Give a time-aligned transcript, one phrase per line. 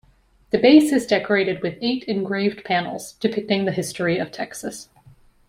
[0.49, 4.89] The base is decorated with eight engraved panels depicting the history of Texas.